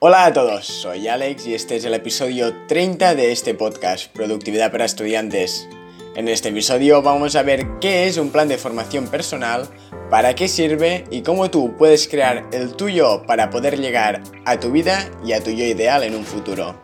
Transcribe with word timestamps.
Hola 0.00 0.26
a 0.26 0.32
todos, 0.32 0.64
soy 0.64 1.08
Alex 1.08 1.48
y 1.48 1.54
este 1.54 1.74
es 1.74 1.84
el 1.84 1.92
episodio 1.92 2.54
30 2.68 3.16
de 3.16 3.32
este 3.32 3.52
podcast, 3.54 4.12
Productividad 4.12 4.70
para 4.70 4.84
Estudiantes. 4.84 5.68
En 6.14 6.28
este 6.28 6.50
episodio 6.50 7.02
vamos 7.02 7.34
a 7.34 7.42
ver 7.42 7.66
qué 7.80 8.06
es 8.06 8.16
un 8.16 8.30
plan 8.30 8.46
de 8.46 8.58
formación 8.58 9.08
personal, 9.08 9.68
para 10.08 10.36
qué 10.36 10.46
sirve 10.46 11.02
y 11.10 11.22
cómo 11.22 11.50
tú 11.50 11.76
puedes 11.76 12.06
crear 12.06 12.46
el 12.52 12.76
tuyo 12.76 13.24
para 13.26 13.50
poder 13.50 13.80
llegar 13.80 14.22
a 14.44 14.60
tu 14.60 14.70
vida 14.70 15.10
y 15.24 15.32
a 15.32 15.42
tu 15.42 15.50
yo 15.50 15.64
ideal 15.64 16.04
en 16.04 16.14
un 16.14 16.24
futuro. 16.24 16.80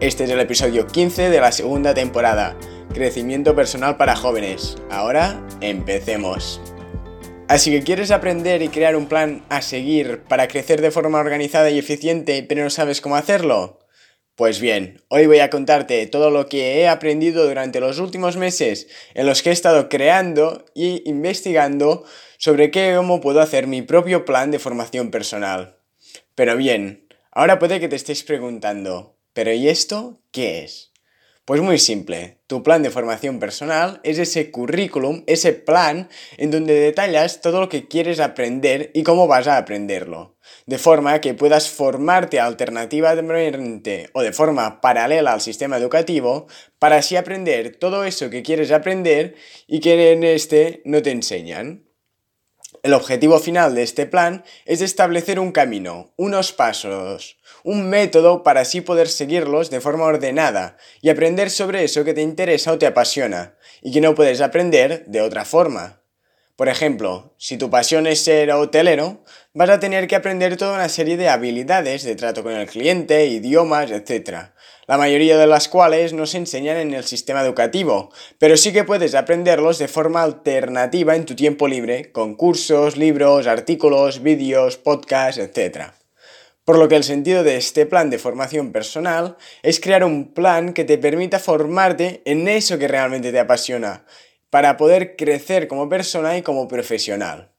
Este 0.00 0.24
es 0.24 0.30
el 0.30 0.40
episodio 0.40 0.88
15 0.88 1.30
de 1.30 1.40
la 1.40 1.52
segunda 1.52 1.94
temporada, 1.94 2.56
Crecimiento 2.92 3.54
Personal 3.54 3.96
para 3.96 4.16
Jóvenes. 4.16 4.78
Ahora, 4.90 5.40
empecemos. 5.60 6.60
Así 7.48 7.70
que 7.70 7.82
quieres 7.82 8.10
aprender 8.10 8.60
y 8.60 8.68
crear 8.68 8.94
un 8.94 9.06
plan 9.06 9.42
a 9.48 9.62
seguir 9.62 10.20
para 10.28 10.48
crecer 10.48 10.82
de 10.82 10.90
forma 10.90 11.18
organizada 11.18 11.70
y 11.70 11.78
eficiente, 11.78 12.44
pero 12.46 12.62
no 12.62 12.68
sabes 12.68 13.00
cómo 13.00 13.16
hacerlo. 13.16 13.78
Pues 14.34 14.60
bien, 14.60 15.02
hoy 15.08 15.26
voy 15.26 15.38
a 15.38 15.48
contarte 15.48 16.06
todo 16.06 16.28
lo 16.28 16.46
que 16.46 16.78
he 16.78 16.88
aprendido 16.88 17.48
durante 17.48 17.80
los 17.80 18.00
últimos 18.00 18.36
meses 18.36 18.86
en 19.14 19.24
los 19.24 19.42
que 19.42 19.48
he 19.48 19.52
estado 19.54 19.88
creando 19.88 20.66
y 20.74 21.02
investigando 21.08 22.04
sobre 22.36 22.70
qué 22.70 22.92
cómo 22.94 23.22
puedo 23.22 23.40
hacer 23.40 23.66
mi 23.66 23.80
propio 23.80 24.26
plan 24.26 24.50
de 24.50 24.58
formación 24.58 25.10
personal. 25.10 25.78
Pero 26.34 26.54
bien, 26.54 27.08
ahora 27.32 27.58
puede 27.58 27.80
que 27.80 27.88
te 27.88 27.96
estés 27.96 28.24
preguntando, 28.24 29.16
¿pero 29.32 29.54
y 29.54 29.68
esto 29.68 30.20
qué 30.32 30.64
es? 30.64 30.87
Pues 31.48 31.62
muy 31.62 31.78
simple, 31.78 32.36
tu 32.46 32.62
plan 32.62 32.82
de 32.82 32.90
formación 32.90 33.38
personal 33.38 34.00
es 34.02 34.18
ese 34.18 34.50
currículum, 34.50 35.24
ese 35.26 35.54
plan 35.54 36.10
en 36.36 36.50
donde 36.50 36.74
detallas 36.74 37.40
todo 37.40 37.58
lo 37.58 37.70
que 37.70 37.88
quieres 37.88 38.20
aprender 38.20 38.90
y 38.92 39.02
cómo 39.02 39.26
vas 39.26 39.46
a 39.46 39.56
aprenderlo, 39.56 40.36
de 40.66 40.76
forma 40.76 41.22
que 41.22 41.32
puedas 41.32 41.70
formarte 41.70 42.38
alternativamente 42.38 44.10
o 44.12 44.20
de 44.20 44.34
forma 44.34 44.82
paralela 44.82 45.32
al 45.32 45.40
sistema 45.40 45.78
educativo 45.78 46.48
para 46.78 46.96
así 46.96 47.16
aprender 47.16 47.76
todo 47.76 48.04
eso 48.04 48.28
que 48.28 48.42
quieres 48.42 48.70
aprender 48.70 49.34
y 49.66 49.80
que 49.80 50.12
en 50.12 50.24
este 50.24 50.82
no 50.84 51.00
te 51.00 51.12
enseñan. 51.12 51.87
El 52.82 52.92
objetivo 52.92 53.38
final 53.38 53.74
de 53.74 53.82
este 53.82 54.04
plan 54.04 54.44
es 54.66 54.82
establecer 54.82 55.40
un 55.40 55.52
camino, 55.52 56.12
unos 56.16 56.52
pasos, 56.52 57.38
un 57.64 57.88
método 57.88 58.42
para 58.42 58.60
así 58.60 58.82
poder 58.82 59.08
seguirlos 59.08 59.70
de 59.70 59.80
forma 59.80 60.04
ordenada 60.04 60.76
y 61.00 61.08
aprender 61.08 61.50
sobre 61.50 61.82
eso 61.82 62.04
que 62.04 62.12
te 62.12 62.20
interesa 62.20 62.72
o 62.72 62.78
te 62.78 62.86
apasiona 62.86 63.56
y 63.80 63.90
que 63.90 64.02
no 64.02 64.14
puedes 64.14 64.42
aprender 64.42 65.06
de 65.06 65.22
otra 65.22 65.46
forma. 65.46 65.97
Por 66.58 66.68
ejemplo, 66.68 67.36
si 67.38 67.56
tu 67.56 67.70
pasión 67.70 68.08
es 68.08 68.24
ser 68.24 68.50
hotelero, 68.50 69.22
vas 69.54 69.70
a 69.70 69.78
tener 69.78 70.08
que 70.08 70.16
aprender 70.16 70.56
toda 70.56 70.74
una 70.74 70.88
serie 70.88 71.16
de 71.16 71.28
habilidades 71.28 72.02
de 72.02 72.16
trato 72.16 72.42
con 72.42 72.52
el 72.52 72.66
cliente, 72.66 73.26
idiomas, 73.26 73.92
etc 73.92 74.50
la 74.88 74.96
mayoría 74.96 75.36
de 75.36 75.46
las 75.46 75.68
cuales 75.68 76.14
no 76.14 76.24
se 76.24 76.38
enseñan 76.38 76.78
en 76.78 76.94
el 76.94 77.04
sistema 77.04 77.42
educativo, 77.42 78.10
pero 78.38 78.56
sí 78.56 78.72
que 78.72 78.84
puedes 78.84 79.14
aprenderlos 79.14 79.78
de 79.78 79.86
forma 79.86 80.22
alternativa 80.22 81.14
en 81.14 81.26
tu 81.26 81.36
tiempo 81.36 81.68
libre, 81.68 82.10
con 82.10 82.34
cursos, 82.34 82.96
libros, 82.96 83.46
artículos, 83.46 84.22
vídeos, 84.22 84.78
podcasts, 84.78 85.38
etc. 85.38 85.92
Por 86.64 86.78
lo 86.78 86.88
que 86.88 86.96
el 86.96 87.04
sentido 87.04 87.44
de 87.44 87.58
este 87.58 87.84
plan 87.84 88.08
de 88.08 88.18
formación 88.18 88.72
personal 88.72 89.36
es 89.62 89.78
crear 89.78 90.04
un 90.04 90.32
plan 90.32 90.72
que 90.72 90.84
te 90.84 90.96
permita 90.96 91.38
formarte 91.38 92.22
en 92.24 92.48
eso 92.48 92.78
que 92.78 92.88
realmente 92.88 93.30
te 93.30 93.40
apasiona, 93.40 94.06
para 94.50 94.76
poder 94.76 95.16
crecer 95.16 95.68
como 95.68 95.88
persona 95.88 96.36
y 96.36 96.42
como 96.42 96.68
profesional. 96.68 97.52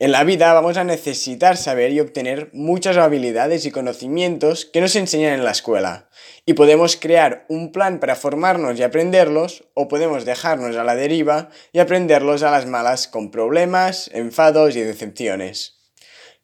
En 0.00 0.12
la 0.12 0.22
vida 0.22 0.52
vamos 0.52 0.76
a 0.76 0.84
necesitar 0.84 1.56
saber 1.56 1.90
y 1.90 1.98
obtener 1.98 2.50
muchas 2.52 2.96
habilidades 2.96 3.66
y 3.66 3.72
conocimientos 3.72 4.64
que 4.64 4.80
nos 4.80 4.94
enseñan 4.94 5.34
en 5.34 5.44
la 5.44 5.50
escuela. 5.50 6.08
Y 6.46 6.54
podemos 6.54 6.94
crear 6.94 7.46
un 7.48 7.72
plan 7.72 7.98
para 7.98 8.14
formarnos 8.14 8.78
y 8.78 8.84
aprenderlos, 8.84 9.64
o 9.74 9.88
podemos 9.88 10.24
dejarnos 10.24 10.76
a 10.76 10.84
la 10.84 10.94
deriva 10.94 11.50
y 11.72 11.80
aprenderlos 11.80 12.44
a 12.44 12.52
las 12.52 12.64
malas 12.66 13.08
con 13.08 13.32
problemas, 13.32 14.08
enfados 14.14 14.76
y 14.76 14.82
decepciones. 14.82 15.80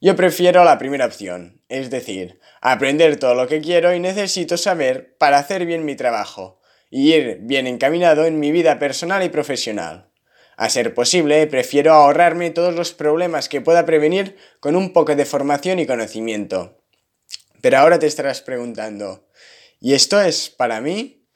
Yo 0.01 0.17
prefiero 0.17 0.65
la 0.65 0.77
primera 0.77 1.07
opción, 1.07 1.63
es 1.69 1.91
decir, 1.91 2.41
aprender 2.61 3.19
todo 3.21 3.37
lo 3.37 3.47
que 3.47 3.61
quiero 3.61 3.95
y 3.95 4.01
necesito 4.01 4.57
saber 4.57 5.17
para 5.17 5.39
hacer 5.39 5.65
bien 5.65 5.85
mi 5.85 5.95
trabajo 5.95 6.61
y 6.97 7.13
ir 7.13 7.39
bien 7.41 7.67
encaminado 7.67 8.25
en 8.25 8.39
mi 8.39 8.53
vida 8.53 8.79
personal 8.79 9.25
y 9.25 9.29
profesional. 9.29 10.13
A 10.57 10.71
ser 10.71 10.95
posible, 10.95 11.45
prefiero 11.49 11.93
ahorrarme 11.93 12.51
todos 12.51 12.73
los 12.73 12.93
problemas 12.93 13.49
que 13.49 13.61
pueda 13.61 13.85
prevenir 13.85 14.37
con 14.61 14.77
un 14.77 14.93
poco 14.93 15.17
de 15.17 15.25
formación 15.25 15.81
y 15.81 15.87
conocimiento. 15.87 16.79
Pero 17.61 17.79
ahora 17.79 17.99
te 17.99 18.07
estarás 18.07 18.43
preguntando, 18.43 19.27
¿y 19.81 19.95
esto 19.95 20.21
es 20.21 20.51
para 20.51 20.81
mí? 20.81 21.27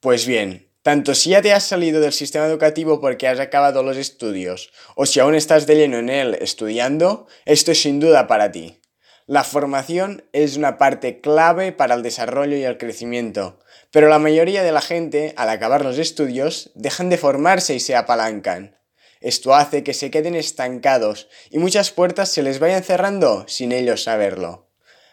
Pues 0.00 0.26
bien, 0.26 0.70
tanto 0.82 1.14
si 1.14 1.30
ya 1.30 1.40
te 1.40 1.54
has 1.54 1.64
salido 1.64 2.02
del 2.02 2.12
sistema 2.12 2.44
educativo 2.44 3.00
porque 3.00 3.26
has 3.26 3.40
acabado 3.40 3.82
los 3.82 3.96
estudios, 3.96 4.70
o 4.96 5.06
si 5.06 5.18
aún 5.20 5.34
estás 5.34 5.66
de 5.66 5.76
lleno 5.76 5.96
en 5.96 6.10
él 6.10 6.36
estudiando, 6.42 7.26
esto 7.46 7.72
es 7.72 7.80
sin 7.80 8.00
duda 8.00 8.26
para 8.26 8.52
ti. 8.52 8.82
La 9.24 9.44
formación 9.44 10.28
es 10.34 10.58
una 10.58 10.76
parte 10.76 11.22
clave 11.22 11.72
para 11.72 11.94
el 11.94 12.02
desarrollo 12.02 12.58
y 12.58 12.64
el 12.64 12.76
crecimiento, 12.76 13.58
pero 13.92 14.08
la 14.08 14.18
mayoría 14.18 14.62
de 14.62 14.72
la 14.72 14.80
gente, 14.80 15.32
al 15.36 15.48
acabar 15.48 15.84
los 15.84 15.98
estudios, 15.98 16.70
dejan 16.74 17.08
de 17.08 17.18
formarse 17.18 17.74
y 17.74 17.80
se 17.80 17.96
apalancan. 17.96 18.76
Esto 19.20 19.54
hace 19.54 19.82
que 19.82 19.94
se 19.94 20.10
queden 20.10 20.34
estancados 20.34 21.28
y 21.50 21.58
muchas 21.58 21.90
puertas 21.90 22.28
se 22.28 22.42
les 22.42 22.58
vayan 22.58 22.84
cerrando 22.84 23.44
sin 23.48 23.72
ellos 23.72 24.02
saberlo. 24.02 24.68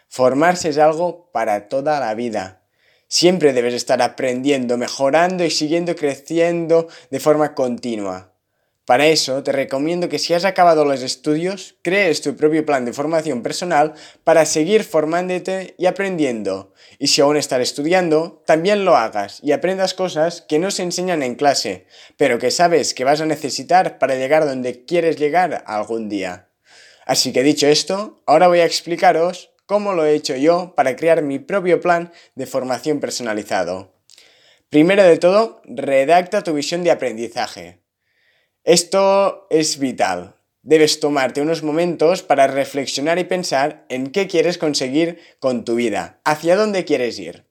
Formarse 0.08 0.68
es 0.68 0.78
algo 0.78 1.30
para 1.32 1.68
toda 1.68 1.98
la 2.00 2.14
vida. 2.14 2.62
Siempre 3.08 3.52
debes 3.52 3.74
estar 3.74 4.02
aprendiendo, 4.02 4.76
mejorando 4.76 5.44
y 5.44 5.50
siguiendo 5.50 5.96
creciendo 5.96 6.88
de 7.10 7.20
forma 7.20 7.54
continua. 7.54 8.33
Para 8.86 9.06
eso 9.06 9.42
te 9.42 9.50
recomiendo 9.50 10.10
que 10.10 10.18
si 10.18 10.34
has 10.34 10.44
acabado 10.44 10.84
los 10.84 11.02
estudios, 11.02 11.76
crees 11.80 12.20
tu 12.20 12.36
propio 12.36 12.66
plan 12.66 12.84
de 12.84 12.92
formación 12.92 13.42
personal 13.42 13.94
para 14.24 14.44
seguir 14.44 14.84
formándote 14.84 15.74
y 15.78 15.86
aprendiendo. 15.86 16.74
Y 16.98 17.06
si 17.06 17.22
aún 17.22 17.38
estás 17.38 17.60
estudiando, 17.60 18.42
también 18.46 18.84
lo 18.84 18.94
hagas 18.94 19.40
y 19.42 19.52
aprendas 19.52 19.94
cosas 19.94 20.42
que 20.42 20.58
no 20.58 20.70
se 20.70 20.82
enseñan 20.82 21.22
en 21.22 21.34
clase, 21.34 21.86
pero 22.18 22.38
que 22.38 22.50
sabes 22.50 22.92
que 22.92 23.04
vas 23.04 23.22
a 23.22 23.26
necesitar 23.26 23.98
para 23.98 24.16
llegar 24.16 24.44
donde 24.44 24.84
quieres 24.84 25.16
llegar 25.16 25.64
algún 25.66 26.10
día. 26.10 26.50
Así 27.06 27.32
que 27.32 27.42
dicho 27.42 27.66
esto, 27.66 28.22
ahora 28.26 28.48
voy 28.48 28.60
a 28.60 28.66
explicaros 28.66 29.50
cómo 29.64 29.94
lo 29.94 30.04
he 30.04 30.14
hecho 30.14 30.36
yo 30.36 30.74
para 30.76 30.94
crear 30.94 31.22
mi 31.22 31.38
propio 31.38 31.80
plan 31.80 32.12
de 32.34 32.44
formación 32.44 33.00
personalizado. 33.00 33.94
Primero 34.68 35.04
de 35.04 35.16
todo, 35.16 35.62
redacta 35.64 36.42
tu 36.42 36.52
visión 36.52 36.84
de 36.84 36.90
aprendizaje. 36.90 37.83
Esto 38.64 39.46
es 39.50 39.78
vital. 39.78 40.36
Debes 40.62 40.98
tomarte 40.98 41.42
unos 41.42 41.62
momentos 41.62 42.22
para 42.22 42.46
reflexionar 42.46 43.18
y 43.18 43.24
pensar 43.24 43.84
en 43.90 44.06
qué 44.06 44.26
quieres 44.26 44.56
conseguir 44.56 45.18
con 45.38 45.66
tu 45.66 45.74
vida, 45.74 46.22
hacia 46.24 46.56
dónde 46.56 46.86
quieres 46.86 47.18
ir. 47.18 47.46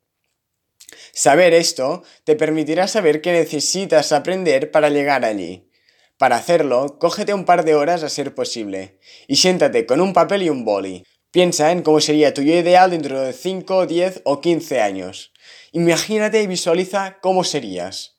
Saber 1.14 1.54
esto 1.54 2.02
te 2.24 2.36
permitirá 2.36 2.88
saber 2.88 3.22
qué 3.22 3.32
necesitas 3.32 4.12
aprender 4.12 4.72
para 4.72 4.90
llegar 4.90 5.24
allí. 5.24 5.70
Para 6.18 6.38
hacerlo, 6.38 6.98
cógete 6.98 7.36
un 7.36 7.46
par 7.46 7.64
de 7.64 7.76
horas 7.76 8.02
a 8.02 8.10
ser 8.10 8.34
posible 8.34 8.98
y 9.28 9.36
siéntate 9.36 9.86
con 9.86 10.02
un 10.02 10.14
papel 10.14 10.42
y 10.42 10.50
un 10.50 10.66
boli. 10.66 11.04
Piensa 11.30 11.72
en 11.72 11.84
cómo 11.84 12.02
sería 12.02 12.34
tu 12.34 12.42
yo 12.42 12.56
ideal 12.56 12.90
dentro 12.90 13.22
de 13.22 13.34
5, 13.34 13.86
10 13.86 14.22
o 14.26 14.42
15 14.42 14.82
años. 14.82 15.32
Imagínate 15.74 16.42
y 16.42 16.48
visualiza 16.48 17.20
cómo 17.22 17.44
serías. 17.44 18.14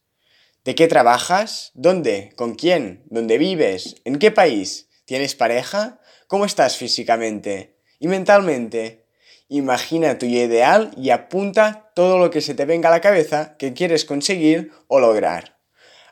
¿De 0.64 0.74
qué 0.74 0.88
trabajas? 0.88 1.72
¿Dónde? 1.74 2.32
¿Con 2.36 2.54
quién? 2.54 3.04
¿Dónde 3.10 3.36
vives? 3.36 3.96
¿En 4.06 4.18
qué 4.18 4.30
país? 4.30 4.88
¿Tienes 5.04 5.34
pareja? 5.34 6.00
¿Cómo 6.26 6.46
estás 6.46 6.78
físicamente? 6.78 7.76
¿Y 7.98 8.08
mentalmente? 8.08 9.04
Imagina 9.48 10.18
tu 10.18 10.24
ideal 10.24 10.90
y 10.96 11.10
apunta 11.10 11.92
todo 11.94 12.16
lo 12.16 12.30
que 12.30 12.40
se 12.40 12.54
te 12.54 12.64
venga 12.64 12.88
a 12.88 12.92
la 12.92 13.02
cabeza 13.02 13.58
que 13.58 13.74
quieres 13.74 14.06
conseguir 14.06 14.72
o 14.88 15.00
lograr. 15.00 15.58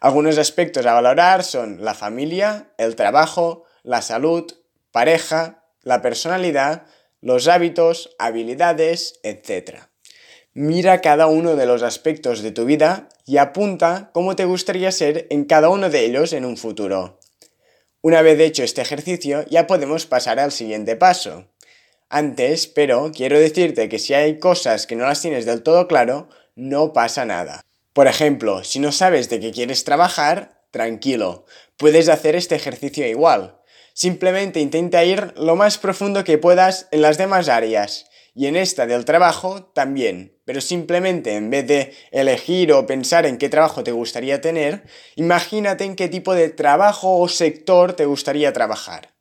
Algunos 0.01 0.37
aspectos 0.37 0.85
a 0.85 0.93
valorar 0.93 1.45
son 1.45 1.83
la 1.83 1.95
familia, 1.95 2.75
el 2.77 2.95
trabajo, 2.95 3.65
la 3.83 4.03
salud, 4.03 4.53
pareja, 4.91 5.65
la 5.81 6.03
personalidad, 6.03 6.85
los 7.23 7.49
hábitos, 7.49 8.15
habilidades, 8.19 9.19
etc. 9.23 9.92
Mira 10.55 11.01
cada 11.01 11.29
uno 11.29 11.57
de 11.57 11.65
los 11.65 11.83
aspectos 11.83 12.43
de 12.43 12.51
tu 12.51 12.67
vida 12.67 13.09
y 13.25 13.39
apunta 13.39 14.11
cómo 14.13 14.37
te 14.37 14.45
gustaría 14.45 14.93
ser 14.93 15.27
en 15.31 15.47
cada 15.47 15.71
uno 15.71 15.89
de 15.89 16.05
ellos 16.05 16.35
en 16.35 16.45
un 16.45 16.59
futuro. 16.59 17.19
Una 18.03 18.21
vez 18.21 18.39
hecho 18.39 18.63
este 18.63 18.83
ejercicio, 18.83 19.47
ya 19.49 19.67
podemos 19.67 20.05
pasar 20.05 20.39
al 20.39 20.53
siguiente 20.53 20.95
paso. 20.95 21.47
Antes, 22.11 22.67
pero, 22.67 23.13
quiero 23.15 23.39
decirte 23.39 23.89
que 23.89 23.99
si 23.99 24.13
hay 24.13 24.39
cosas 24.39 24.87
que 24.87 24.95
no 24.95 25.07
las 25.07 25.23
tienes 25.23 25.47
del 25.47 25.63
todo 25.63 25.89
claro, 25.89 26.29
no 26.55 26.93
pasa 26.93 27.25
nada. 27.25 27.63
Por 27.95 28.07
ejemplo, 28.07 28.63
si 28.63 28.79
no 28.79 28.93
sabes 28.93 29.31
de 29.31 29.41
qué 29.41 29.53
quieres 29.53 29.85
trabajar, 29.85 30.61
tranquilo, 30.71 31.47
puedes 31.79 32.11
hacer 32.11 32.37
este 32.37 32.57
ejercicio 32.57 33.07
igual. 33.07 33.59
Simplemente 33.95 34.61
intenta 34.61 35.03
ir 35.03 35.33
lo 35.39 35.57
más 35.57 35.79
profundo 35.79 36.25
que 36.25 36.37
puedas 36.37 36.89
en 36.91 37.01
las 37.01 37.17
demás 37.17 37.49
áreas 37.49 38.12
y 38.35 38.47
en 38.47 38.57
esta 38.57 38.87
del 38.87 39.05
trabajo 39.05 39.65
también, 39.75 40.39
pero 40.45 40.61
simplemente 40.61 41.37
en 41.37 41.51
vez 41.51 41.67
de 41.67 41.95
elegir 42.11 42.73
o 42.73 42.87
pensar 42.87 43.27
en 43.27 43.39
qué 43.39 43.49
trabajo 43.49 43.85
te 43.85 43.93
gustaría 43.93 44.41
tener, 44.41 44.85
imagínate 45.17 45.85
en 45.85 45.97
qué 45.97 46.09
tipo 46.09 46.35
de 46.35 46.49
trabajo 46.49 47.19
o 47.19 47.29
sector 47.29 47.93
te 47.93 48.07
gustaría 48.07 48.53
trabajar. 48.53 49.13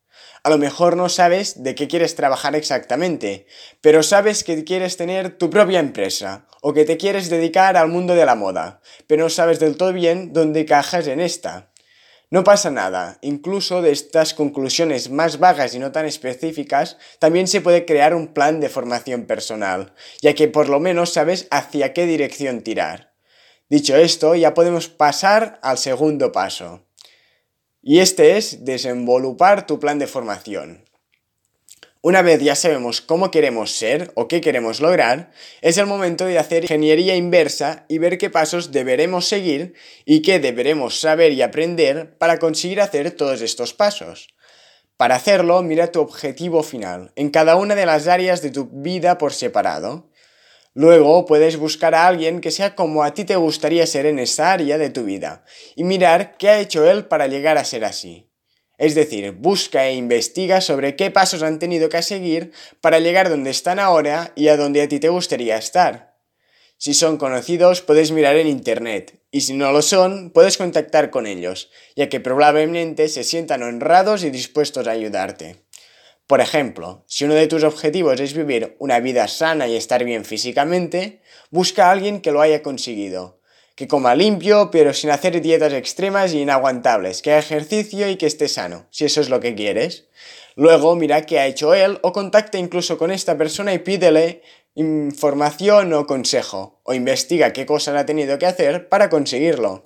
A 0.44 0.50
lo 0.50 0.58
mejor 0.58 0.98
no 0.98 1.08
sabes 1.08 1.62
de 1.62 1.76
qué 1.76 1.88
quieres 1.88 2.16
trabajar 2.16 2.56
exactamente, 2.56 3.46
pero 3.80 4.02
sabes 4.02 4.44
que 4.44 4.64
quieres 4.64 4.98
tener 4.98 5.38
tu 5.38 5.52
propia 5.52 5.80
empresa 5.80 6.48
o 6.62 6.74
que 6.74 6.86
te 6.86 6.98
quieres 6.98 7.30
dedicar 7.30 7.78
al 7.78 7.90
mundo 7.90 8.16
de 8.16 8.26
la 8.26 8.36
moda, 8.36 8.82
pero 9.06 9.24
no 9.24 9.30
sabes 9.30 9.60
del 9.60 9.78
todo 9.78 9.94
bien 9.94 10.34
dónde 10.34 10.66
cajas 10.66 11.06
en 11.08 11.20
esta. 11.20 11.71
No 12.32 12.46
pasa 12.46 12.72
nada, 12.72 13.18
incluso 13.22 13.82
de 13.82 13.92
estas 13.92 14.34
conclusiones 14.34 15.10
más 15.10 15.38
vagas 15.38 15.76
y 15.76 15.80
no 15.80 15.92
tan 15.92 16.06
específicas, 16.06 16.98
también 17.20 17.46
se 17.46 17.60
puede 17.60 17.86
crear 17.86 18.16
un 18.16 18.30
plan 18.30 18.62
de 18.62 18.70
formación 18.70 19.26
personal, 19.26 19.94
ya 20.22 20.34
que 20.34 20.48
por 20.48 20.70
lo 20.70 20.80
menos 20.80 21.12
sabes 21.12 21.50
hacia 21.52 21.92
qué 21.92 22.06
dirección 22.06 22.62
tirar. 22.62 23.14
Dicho 23.70 23.98
esto, 23.98 24.34
ya 24.36 24.54
podemos 24.54 24.88
pasar 24.88 25.60
al 25.62 25.78
segundo 25.78 26.32
paso. 26.32 26.88
Y 27.82 28.00
este 28.00 28.38
es 28.38 28.64
desenvolupar 28.64 29.68
tu 29.68 29.82
plan 29.82 30.00
de 30.00 30.08
formación. 30.08 30.86
Una 32.04 32.24
vez 32.24 32.42
ya 32.42 32.56
sabemos 32.56 33.00
cómo 33.00 33.30
queremos 33.30 33.74
ser 33.74 34.12
o 34.16 34.28
qué 34.28 34.42
queremos 34.42 34.80
lograr, 34.80 35.30
es 35.62 35.78
el 35.78 35.86
momento 35.86 36.26
de 36.26 36.40
hacer 36.40 36.64
ingeniería 36.64 37.16
inversa 37.16 37.86
y 37.90 38.00
ver 38.00 38.18
qué 38.18 38.32
pasos 38.32 38.72
deberemos 38.72 39.28
seguir 39.28 39.76
y 40.04 40.24
qué 40.24 40.40
deberemos 40.40 41.00
saber 41.00 41.32
y 41.32 41.44
aprender 41.44 42.18
para 42.18 42.40
conseguir 42.40 42.82
hacer 42.82 43.12
todos 43.12 43.44
estos 43.44 43.76
pasos. 43.76 44.30
Para 44.98 45.14
hacerlo, 45.14 45.62
mira 45.62 45.92
tu 45.92 46.02
objetivo 46.02 46.64
final 46.64 47.12
en 47.16 47.30
cada 47.30 47.56
una 47.56 47.76
de 47.76 47.86
las 47.86 48.08
áreas 48.08 48.42
de 48.42 48.50
tu 48.50 48.68
vida 48.72 49.20
por 49.20 49.32
separado. 49.32 50.10
Luego 50.74 51.28
puedes 51.28 51.58
buscar 51.58 51.94
a 51.94 52.08
alguien 52.08 52.42
que 52.42 52.50
sea 52.50 52.74
como 52.74 53.04
a 53.04 53.14
ti 53.14 53.26
te 53.26 53.36
gustaría 53.36 53.86
ser 53.86 54.08
en 54.08 54.18
esa 54.18 54.52
área 54.52 54.80
de 54.80 54.90
tu 54.90 55.04
vida 55.04 55.44
y 55.76 55.84
mirar 55.84 56.36
qué 56.38 56.50
ha 56.50 56.60
hecho 56.60 56.90
él 56.90 57.06
para 57.06 57.28
llegar 57.28 57.60
a 57.60 57.64
ser 57.64 57.86
así. 57.86 58.31
Es 58.82 58.96
decir, 58.96 59.34
busca 59.34 59.86
e 59.86 59.94
investiga 59.94 60.60
sobre 60.60 60.96
qué 60.96 61.12
pasos 61.12 61.44
han 61.44 61.60
tenido 61.60 61.88
que 61.88 62.02
seguir 62.02 62.52
para 62.82 62.98
llegar 62.98 63.30
donde 63.30 63.52
están 63.52 63.78
ahora 63.78 64.34
y 64.36 64.48
a 64.48 64.58
donde 64.58 64.82
a 64.82 64.88
ti 64.88 65.00
te 65.00 65.10
gustaría 65.10 65.56
estar. 65.56 66.18
Si 66.80 66.96
son 66.96 67.18
conocidos, 67.18 67.84
puedes 67.84 68.12
mirar 68.12 68.38
en 68.38 68.48
Internet, 68.48 69.22
y 69.30 69.42
si 69.42 69.54
no 69.54 69.72
lo 69.72 69.84
son, 69.84 70.32
puedes 70.32 70.58
contactar 70.58 71.12
con 71.12 71.28
ellos, 71.28 71.70
ya 71.96 72.10
que 72.10 72.20
probablemente 72.20 73.08
se 73.08 73.24
sientan 73.24 73.62
honrados 73.62 74.24
y 74.24 74.32
dispuestos 74.32 74.88
a 74.88 74.92
ayudarte. 74.92 75.64
Por 76.26 76.42
ejemplo, 76.42 77.06
si 77.06 77.26
uno 77.26 77.36
de 77.36 77.46
tus 77.46 77.64
objetivos 77.64 78.20
es 78.20 78.34
vivir 78.34 78.78
una 78.80 79.00
vida 79.00 79.28
sana 79.28 79.68
y 79.68 79.76
estar 79.76 80.04
bien 80.04 80.26
físicamente, 80.26 81.22
busca 81.52 81.86
a 81.86 81.92
alguien 81.92 82.20
que 82.20 82.32
lo 82.32 82.42
haya 82.42 82.64
conseguido, 82.64 83.41
que 83.82 83.88
coma 83.88 84.14
limpio, 84.14 84.70
pero 84.70 84.94
sin 84.94 85.10
hacer 85.10 85.42
dietas 85.42 85.74
extremas 85.74 86.36
y 86.36 86.42
inaguantables, 86.42 87.24
que 87.24 87.32
haga 87.32 87.40
ejercicio 87.40 88.08
y 88.08 88.16
que 88.16 88.28
esté 88.28 88.48
sano, 88.48 88.86
si 88.92 89.06
eso 89.06 89.22
es 89.22 89.30
lo 89.30 89.40
que 89.40 89.56
quieres. 89.56 90.06
Luego 90.56 90.96
mira 90.96 91.26
qué 91.26 91.40
ha 91.40 91.48
hecho 91.48 91.74
él 91.74 91.98
o 92.04 92.14
contacta 92.14 92.60
incluso 92.60 93.00
con 93.00 93.10
esta 93.10 93.40
persona 93.40 93.74
y 93.74 93.80
pídele 93.80 94.44
información 94.76 95.94
o 95.94 96.06
consejo, 96.06 96.80
o 96.84 96.94
investiga 96.94 97.54
qué 97.54 97.66
cosas 97.66 97.96
ha 97.96 98.06
tenido 98.06 98.38
que 98.38 98.46
hacer 98.46 98.88
para 98.88 99.10
conseguirlo. 99.10 99.82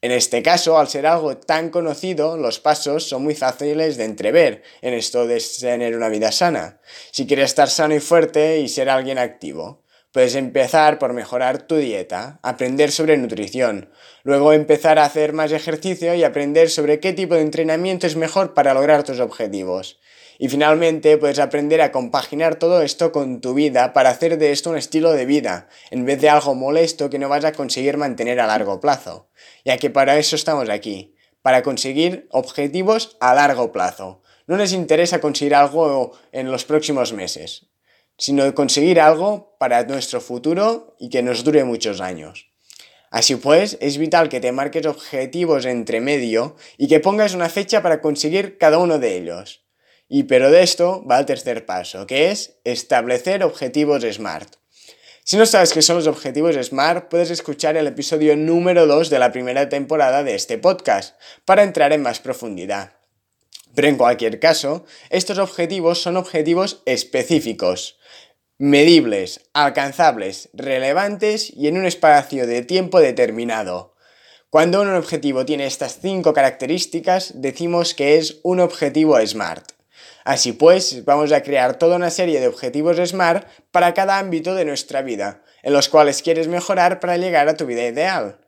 En 0.00 0.10
este 0.10 0.42
caso, 0.42 0.78
al 0.78 0.88
ser 0.88 1.06
algo 1.06 1.36
tan 1.36 1.68
conocido, 1.68 2.38
los 2.38 2.60
pasos 2.60 3.10
son 3.10 3.24
muy 3.24 3.34
fáciles 3.34 3.98
de 3.98 4.04
entrever 4.04 4.62
en 4.80 4.94
esto 4.94 5.26
de 5.26 5.44
tener 5.60 5.94
una 5.94 6.08
vida 6.08 6.32
sana. 6.32 6.80
Si 7.12 7.26
quieres 7.26 7.50
estar 7.50 7.68
sano 7.68 7.94
y 7.94 8.00
fuerte 8.00 8.60
y 8.60 8.68
ser 8.68 8.88
alguien 8.88 9.18
activo. 9.18 9.82
Puedes 10.10 10.36
empezar 10.36 10.98
por 10.98 11.12
mejorar 11.12 11.66
tu 11.66 11.76
dieta, 11.76 12.40
aprender 12.42 12.90
sobre 12.90 13.18
nutrición, 13.18 13.90
luego 14.22 14.54
empezar 14.54 14.98
a 14.98 15.04
hacer 15.04 15.34
más 15.34 15.52
ejercicio 15.52 16.14
y 16.14 16.24
aprender 16.24 16.70
sobre 16.70 16.98
qué 16.98 17.12
tipo 17.12 17.34
de 17.34 17.42
entrenamiento 17.42 18.06
es 18.06 18.16
mejor 18.16 18.54
para 18.54 18.72
lograr 18.72 19.02
tus 19.02 19.20
objetivos. 19.20 20.00
Y 20.38 20.48
finalmente 20.48 21.18
puedes 21.18 21.38
aprender 21.38 21.82
a 21.82 21.92
compaginar 21.92 22.54
todo 22.54 22.80
esto 22.80 23.12
con 23.12 23.42
tu 23.42 23.52
vida 23.52 23.92
para 23.92 24.08
hacer 24.08 24.38
de 24.38 24.50
esto 24.52 24.70
un 24.70 24.78
estilo 24.78 25.12
de 25.12 25.26
vida, 25.26 25.68
en 25.90 26.06
vez 26.06 26.18
de 26.22 26.30
algo 26.30 26.54
molesto 26.54 27.10
que 27.10 27.18
no 27.18 27.28
vas 27.28 27.44
a 27.44 27.52
conseguir 27.52 27.98
mantener 27.98 28.40
a 28.40 28.46
largo 28.46 28.80
plazo. 28.80 29.28
Ya 29.66 29.76
que 29.76 29.90
para 29.90 30.16
eso 30.16 30.36
estamos 30.36 30.70
aquí, 30.70 31.16
para 31.42 31.62
conseguir 31.62 32.28
objetivos 32.30 33.18
a 33.20 33.34
largo 33.34 33.72
plazo. 33.72 34.22
No 34.46 34.56
nos 34.56 34.72
interesa 34.72 35.20
conseguir 35.20 35.54
algo 35.54 36.12
en 36.32 36.50
los 36.50 36.64
próximos 36.64 37.12
meses 37.12 37.68
sino 38.18 38.52
conseguir 38.54 39.00
algo 39.00 39.56
para 39.58 39.84
nuestro 39.84 40.20
futuro 40.20 40.96
y 40.98 41.08
que 41.08 41.22
nos 41.22 41.44
dure 41.44 41.64
muchos 41.64 42.00
años. 42.00 42.50
Así 43.10 43.36
pues, 43.36 43.78
es 43.80 43.96
vital 43.96 44.28
que 44.28 44.40
te 44.40 44.52
marques 44.52 44.84
objetivos 44.84 45.64
entre 45.64 46.00
medio 46.00 46.56
y 46.76 46.88
que 46.88 47.00
pongas 47.00 47.32
una 47.32 47.48
fecha 47.48 47.80
para 47.80 48.02
conseguir 48.02 48.58
cada 48.58 48.78
uno 48.78 48.98
de 48.98 49.16
ellos. 49.16 49.64
Y 50.08 50.24
pero 50.24 50.50
de 50.50 50.62
esto 50.62 51.04
va 51.08 51.18
el 51.18 51.26
tercer 51.26 51.64
paso, 51.64 52.06
que 52.06 52.30
es 52.30 52.58
establecer 52.64 53.42
objetivos 53.42 54.02
SMART. 54.02 54.56
Si 55.24 55.36
no 55.36 55.44
sabes 55.46 55.72
qué 55.72 55.82
son 55.82 55.96
los 55.96 56.06
objetivos 56.06 56.56
SMART, 56.56 57.08
puedes 57.08 57.30
escuchar 57.30 57.76
el 57.76 57.86
episodio 57.86 58.36
número 58.36 58.86
2 58.86 59.10
de 59.10 59.18
la 59.18 59.32
primera 59.32 59.68
temporada 59.68 60.24
de 60.24 60.34
este 60.34 60.58
podcast 60.58 61.16
para 61.44 61.62
entrar 61.62 61.92
en 61.92 62.02
más 62.02 62.20
profundidad. 62.20 62.94
Pero 63.74 63.88
en 63.88 63.96
cualquier 63.96 64.40
caso, 64.40 64.86
estos 65.10 65.38
objetivos 65.38 66.00
son 66.00 66.16
objetivos 66.16 66.82
específicos 66.86 67.98
medibles, 68.58 69.40
alcanzables, 69.54 70.50
relevantes 70.52 71.48
y 71.54 71.68
en 71.68 71.78
un 71.78 71.86
espacio 71.86 72.44
de 72.44 72.62
tiempo 72.62 72.98
determinado. 72.98 73.94
Cuando 74.50 74.82
un 74.82 74.92
objetivo 74.92 75.46
tiene 75.46 75.66
estas 75.66 76.00
cinco 76.00 76.32
características, 76.32 77.34
decimos 77.36 77.94
que 77.94 78.16
es 78.16 78.40
un 78.42 78.58
objetivo 78.58 79.16
SMART. 79.24 79.72
Así 80.24 80.52
pues, 80.52 81.04
vamos 81.04 81.30
a 81.30 81.42
crear 81.44 81.78
toda 81.78 81.96
una 81.96 82.10
serie 82.10 82.40
de 82.40 82.48
objetivos 82.48 82.96
SMART 82.96 83.46
para 83.70 83.94
cada 83.94 84.18
ámbito 84.18 84.56
de 84.56 84.64
nuestra 84.64 85.02
vida, 85.02 85.44
en 85.62 85.72
los 85.72 85.88
cuales 85.88 86.22
quieres 86.22 86.48
mejorar 86.48 86.98
para 86.98 87.16
llegar 87.16 87.48
a 87.48 87.56
tu 87.56 87.64
vida 87.64 87.86
ideal. 87.86 88.40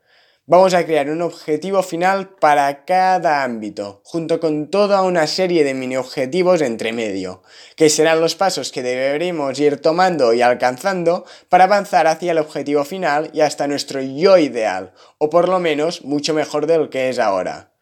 Vamos 0.47 0.75
a 0.75 0.85
crear 0.85 1.11
un 1.11 1.23
objetivo 1.23 1.83
final 1.83 2.31
para 2.31 2.85
cada 2.85 3.45
ámbito, 3.45 4.01
junto 4.05 4.41
con 4.41 4.69
toda 4.69 5.03
una 5.03 5.27
serie 5.27 5.63
de 5.63 5.75
mini 5.75 5.97
objetivos 5.97 6.61
entre 6.61 6.93
medio, 6.93 7.43
que 7.77 7.89
serán 7.89 8.21
los 8.21 8.35
pasos 8.35 8.73
que 8.73 8.83
deberemos 8.83 9.61
ir 9.61 9.77
tomando 9.81 10.33
y 10.33 10.43
alcanzando 10.43 11.25
para 11.49 11.65
avanzar 11.65 12.09
hacia 12.09 12.33
el 12.33 12.39
objetivo 12.39 12.85
final 12.85 13.31
y 13.33 13.43
hasta 13.43 13.69
nuestro 13.69 14.01
yo 14.01 14.39
ideal, 14.39 14.93
o 15.19 15.31
por 15.31 15.49
lo 15.49 15.61
menos 15.61 16.05
mucho 16.05 16.35
mejor 16.35 16.67
de 16.67 16.79
lo 16.79 16.91
que 16.91 17.11
es 17.11 17.19
ahora. 17.19 17.73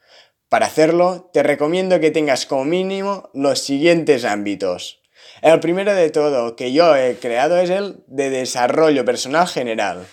Para 0.51 0.67
hacerlo, 0.67 1.31
te 1.33 1.43
recomiendo 1.43 2.01
que 2.01 2.11
tengas 2.11 2.45
como 2.45 2.65
mínimo 2.65 3.31
los 3.33 3.61
siguientes 3.61 4.25
ámbitos. 4.25 5.01
El 5.43 5.61
primero 5.61 5.95
de 5.95 6.11
todo 6.11 6.57
que 6.57 6.73
yo 6.73 6.97
he 6.97 7.17
creado 7.17 7.59
es 7.59 7.71
el 7.71 8.03
de 8.09 8.31
desarrollo 8.31 9.05
personal 9.05 9.47
general. 9.47 10.07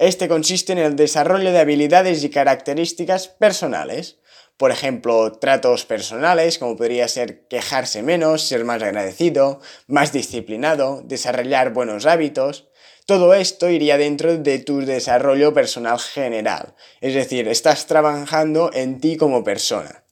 Este 0.00 0.28
consiste 0.28 0.72
en 0.72 0.78
el 0.78 0.96
desarrollo 0.96 1.52
de 1.52 1.58
habilidades 1.58 2.24
y 2.24 2.30
características 2.30 3.28
personales. 3.28 4.16
Por 4.56 4.70
ejemplo, 4.70 5.32
tratos 5.32 5.84
personales, 5.84 6.58
como 6.58 6.74
podría 6.74 7.06
ser 7.06 7.46
quejarse 7.48 8.02
menos, 8.02 8.40
ser 8.40 8.64
más 8.64 8.82
agradecido, 8.82 9.60
más 9.88 10.10
disciplinado, 10.10 11.02
desarrollar 11.04 11.74
buenos 11.74 12.06
hábitos. 12.06 12.68
Todo 13.04 13.34
esto 13.34 13.68
iría 13.68 13.98
dentro 13.98 14.38
de 14.38 14.58
tu 14.60 14.80
desarrollo 14.80 15.52
personal 15.52 15.98
general, 15.98 16.74
es 17.02 17.12
decir, 17.12 17.46
estás 17.46 17.86
trabajando 17.86 18.70
en 18.72 19.02
ti 19.02 19.18
como 19.18 19.44
persona. 19.44 20.04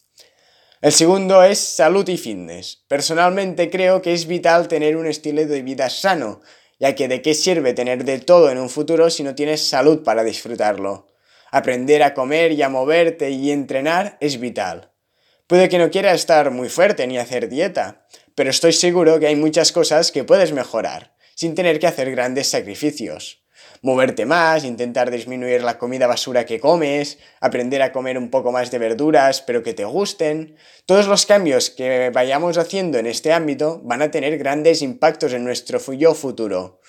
El 0.83 0.93
segundo 0.93 1.43
es 1.43 1.59
salud 1.59 2.07
y 2.09 2.19
fitness. 2.19 2.85
Personalmente 2.89 3.71
creo 3.71 4.03
que 4.03 4.13
es 4.13 4.27
vital 4.27 4.69
tener 4.69 4.99
un 4.99 5.07
estilo 5.07 5.47
de 5.47 5.63
vida 5.63 5.89
sano, 5.89 6.43
ya 6.79 6.95
que 6.95 7.09
de 7.09 7.23
qué 7.23 7.35
sirve 7.35 7.75
tener 7.75 8.05
de 8.05 8.19
todo 8.19 8.51
en 8.51 8.59
un 8.59 8.71
futuro 8.71 9.11
si 9.11 9.23
no 9.23 9.35
tienes 9.35 9.67
salud 9.67 10.03
para 10.03 10.25
disfrutarlo. 10.25 11.09
Aprender 11.51 12.03
a 12.03 12.15
comer 12.15 12.53
y 12.53 12.63
a 12.63 12.69
moverte 12.69 13.31
y 13.31 13.51
entrenar 13.51 14.17
es 14.21 14.39
vital. 14.39 14.93
Puede 15.47 15.69
que 15.69 15.79
no 15.79 15.91
quieras 15.91 16.17
estar 16.17 16.51
muy 16.51 16.69
fuerte 16.69 17.07
ni 17.07 17.19
hacer 17.19 17.49
dieta, 17.49 18.07
pero 18.35 18.51
estoy 18.51 18.73
seguro 18.73 19.19
que 19.19 19.27
hay 19.27 19.37
muchas 19.37 19.73
cosas 19.73 20.13
que 20.13 20.25
puedes 20.25 20.53
mejorar, 20.53 21.17
sin 21.35 21.55
tener 21.55 21.79
que 21.79 21.87
hacer 21.87 22.11
grandes 22.11 22.49
sacrificios 22.49 23.43
moverte 23.83 24.27
más, 24.27 24.65
intentar 24.65 25.11
disminuir 25.11 25.63
la 25.63 25.79
comida 25.79 26.07
basura 26.07 26.47
que 26.47 26.61
comes, 26.61 27.19
aprender 27.41 27.83
a 27.83 27.93
comer 27.93 28.19
un 28.19 28.31
poco 28.31 28.53
más 28.53 28.71
de 28.71 28.79
verduras, 28.79 29.43
pero 29.43 29.63
que 29.63 29.75
te 29.75 29.85
gusten. 29.85 30.57
Todos 30.87 31.07
los 31.07 31.27
cambios 31.27 31.71
que 31.71 32.11
vayamos 32.11 32.59
haciendo 32.59 32.99
en 32.99 33.07
este 33.07 33.33
ámbito 33.33 33.81
van 33.85 34.03
a 34.03 34.11
tener 34.11 34.39
grandes 34.39 34.83
impactos 34.83 35.33
en 35.33 35.45
nuestro 35.45 35.79
yo 35.93 36.15
futuro. 36.15 36.81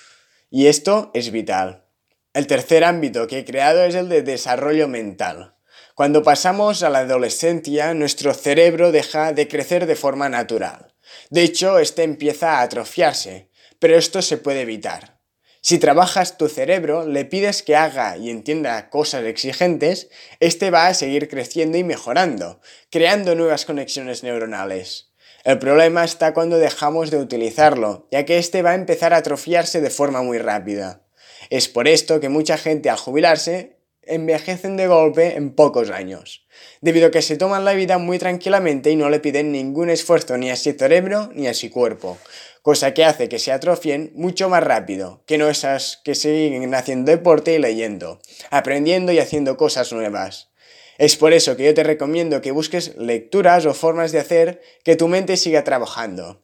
Y 0.50 0.66
esto 0.66 1.10
es 1.14 1.30
vital. 1.30 1.84
El 2.32 2.46
tercer 2.46 2.84
ámbito 2.84 3.26
que 3.26 3.40
he 3.40 3.44
creado 3.44 3.84
es 3.84 3.94
el 3.94 4.08
de 4.08 4.22
desarrollo 4.22 4.88
mental. 4.88 5.56
Cuando 5.94 6.22
pasamos 6.22 6.82
a 6.82 6.90
la 6.90 7.00
adolescencia, 7.00 7.94
nuestro 7.94 8.34
cerebro 8.34 8.92
deja 8.92 9.32
de 9.32 9.48
crecer 9.48 9.86
de 9.86 9.96
forma 9.96 10.28
natural. 10.28 10.94
De 11.28 11.42
hecho, 11.42 11.78
este 11.78 12.04
empieza 12.04 12.58
a 12.58 12.62
atrofiarse 12.62 13.50
pero 13.80 13.96
esto 13.96 14.22
se 14.22 14.36
puede 14.36 14.60
evitar. 14.60 15.19
Si 15.62 15.78
trabajas 15.78 16.38
tu 16.38 16.48
cerebro, 16.48 17.06
le 17.06 17.26
pides 17.26 17.62
que 17.62 17.76
haga 17.76 18.16
y 18.16 18.30
entienda 18.30 18.88
cosas 18.88 19.24
exigentes, 19.24 20.08
este 20.40 20.70
va 20.70 20.86
a 20.86 20.94
seguir 20.94 21.28
creciendo 21.28 21.76
y 21.76 21.84
mejorando, 21.84 22.60
creando 22.90 23.34
nuevas 23.34 23.66
conexiones 23.66 24.22
neuronales. 24.22 25.10
El 25.44 25.58
problema 25.58 26.02
está 26.02 26.32
cuando 26.32 26.56
dejamos 26.56 27.10
de 27.10 27.18
utilizarlo, 27.18 28.08
ya 28.10 28.24
que 28.24 28.38
este 28.38 28.62
va 28.62 28.70
a 28.70 28.74
empezar 28.74 29.12
a 29.12 29.18
atrofiarse 29.18 29.82
de 29.82 29.90
forma 29.90 30.22
muy 30.22 30.38
rápida. 30.38 31.02
Es 31.50 31.68
por 31.68 31.88
esto 31.88 32.20
que 32.20 32.30
mucha 32.30 32.56
gente 32.56 32.88
al 32.88 32.96
jubilarse 32.96 33.76
envejecen 34.02 34.76
de 34.76 34.86
golpe 34.86 35.36
en 35.36 35.54
pocos 35.54 35.90
años, 35.90 36.46
debido 36.80 37.08
a 37.08 37.10
que 37.10 37.22
se 37.22 37.36
toman 37.36 37.64
la 37.64 37.74
vida 37.74 37.98
muy 37.98 38.18
tranquilamente 38.18 38.90
y 38.90 38.96
no 38.96 39.10
le 39.10 39.20
piden 39.20 39.52
ningún 39.52 39.90
esfuerzo 39.90 40.36
ni 40.38 40.50
a 40.50 40.56
su 40.56 40.72
cerebro 40.72 41.30
ni 41.34 41.46
a 41.46 41.54
su 41.54 41.70
cuerpo, 41.70 42.18
cosa 42.62 42.94
que 42.94 43.04
hace 43.04 43.28
que 43.28 43.38
se 43.38 43.52
atrofien 43.52 44.12
mucho 44.14 44.48
más 44.48 44.62
rápido 44.62 45.22
que 45.26 45.38
no 45.38 45.48
esas 45.48 46.00
que 46.04 46.14
siguen 46.14 46.74
haciendo 46.74 47.10
deporte 47.10 47.54
y 47.54 47.58
leyendo, 47.58 48.20
aprendiendo 48.50 49.12
y 49.12 49.18
haciendo 49.18 49.56
cosas 49.56 49.92
nuevas. 49.92 50.50
Es 50.98 51.16
por 51.16 51.32
eso 51.32 51.56
que 51.56 51.64
yo 51.64 51.74
te 51.74 51.82
recomiendo 51.82 52.42
que 52.42 52.50
busques 52.50 52.96
lecturas 52.96 53.64
o 53.64 53.72
formas 53.72 54.12
de 54.12 54.18
hacer 54.18 54.60
que 54.84 54.96
tu 54.96 55.08
mente 55.08 55.38
siga 55.38 55.64
trabajando. 55.64 56.42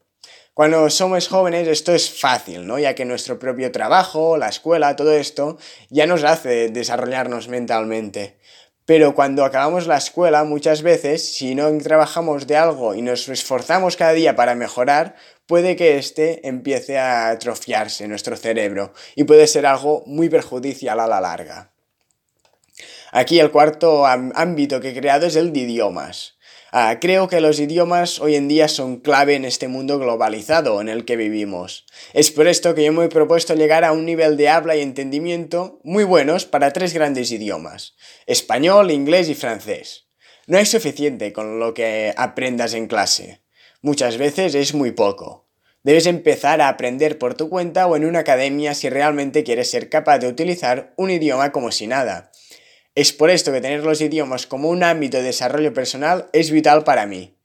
Cuando 0.54 0.88
somos 0.88 1.28
jóvenes 1.28 1.68
esto 1.68 1.92
es 1.92 2.10
fácil, 2.10 2.66
¿no? 2.66 2.78
Ya 2.78 2.94
que 2.94 3.04
nuestro 3.04 3.38
propio 3.38 3.70
trabajo, 3.70 4.38
la 4.38 4.48
escuela, 4.48 4.96
todo 4.96 5.12
esto 5.12 5.58
ya 5.90 6.06
nos 6.06 6.24
hace 6.24 6.70
desarrollarnos 6.70 7.48
mentalmente. 7.48 8.38
Pero 8.86 9.14
cuando 9.14 9.44
acabamos 9.44 9.86
la 9.86 9.98
escuela, 9.98 10.44
muchas 10.44 10.80
veces, 10.80 11.34
si 11.34 11.54
no 11.54 11.76
trabajamos 11.76 12.46
de 12.46 12.56
algo 12.56 12.94
y 12.94 13.02
nos 13.02 13.28
esforzamos 13.28 13.96
cada 13.96 14.12
día 14.12 14.36
para 14.36 14.54
mejorar, 14.54 15.16
puede 15.46 15.76
que 15.76 15.96
este 15.96 16.46
empiece 16.46 16.98
a 16.98 17.30
atrofiarse 17.30 18.08
nuestro 18.08 18.36
cerebro 18.36 18.92
y 19.14 19.24
puede 19.24 19.46
ser 19.46 19.66
algo 19.66 20.02
muy 20.06 20.28
perjudicial 20.28 21.00
a 21.00 21.06
la 21.06 21.20
larga. 21.20 21.72
Aquí 23.12 23.38
el 23.40 23.50
cuarto 23.50 24.04
ámbito 24.04 24.80
que 24.80 24.90
he 24.90 24.94
creado 24.94 25.26
es 25.26 25.36
el 25.36 25.52
de 25.52 25.60
idiomas. 25.60 26.36
Ah, 26.72 26.98
creo 27.00 27.28
que 27.28 27.40
los 27.40 27.60
idiomas 27.60 28.20
hoy 28.20 28.34
en 28.34 28.48
día 28.48 28.68
son 28.68 28.98
clave 28.98 29.34
en 29.34 29.44
este 29.44 29.68
mundo 29.68 29.98
globalizado 29.98 30.80
en 30.80 30.88
el 30.88 31.04
que 31.04 31.16
vivimos. 31.16 31.86
Es 32.12 32.30
por 32.30 32.48
esto 32.48 32.74
que 32.74 32.84
yo 32.84 32.92
me 32.92 33.04
he 33.04 33.08
propuesto 33.08 33.54
llegar 33.54 33.84
a 33.84 33.92
un 33.92 34.04
nivel 34.04 34.36
de 34.36 34.48
habla 34.48 34.76
y 34.76 34.82
entendimiento 34.82 35.80
muy 35.84 36.04
buenos 36.04 36.44
para 36.44 36.72
tres 36.72 36.92
grandes 36.92 37.30
idiomas, 37.30 37.94
español, 38.26 38.90
inglés 38.90 39.28
y 39.28 39.34
francés. 39.34 40.08
No 40.46 40.58
es 40.58 40.68
suficiente 40.68 41.32
con 41.32 41.58
lo 41.60 41.72
que 41.72 42.12
aprendas 42.16 42.74
en 42.74 42.88
clase. 42.88 43.45
Muchas 43.86 44.18
veces 44.18 44.56
es 44.56 44.74
muy 44.74 44.90
poco. 44.90 45.46
Debes 45.84 46.06
empezar 46.06 46.60
a 46.60 46.68
aprender 46.68 47.18
por 47.18 47.34
tu 47.34 47.48
cuenta 47.48 47.86
o 47.86 47.94
en 47.94 48.04
una 48.04 48.18
academia 48.18 48.74
si 48.74 48.90
realmente 48.90 49.44
quieres 49.44 49.70
ser 49.70 49.88
capaz 49.88 50.18
de 50.18 50.26
utilizar 50.26 50.92
un 50.96 51.10
idioma 51.10 51.52
como 51.52 51.70
si 51.70 51.86
nada 51.86 52.32
es 52.96 53.12
por 53.12 53.30
esto 53.30 53.52
que 53.52 53.60
tener 53.60 53.84
los 53.84 54.00
idiomas 54.00 54.46
como 54.46 54.70
un 54.70 54.82
ámbito 54.82 55.18
de 55.18 55.22
desarrollo 55.22 55.74
personal 55.74 56.30
es 56.32 56.50
vital 56.50 56.82
para 56.82 57.06
mí. 57.06 57.36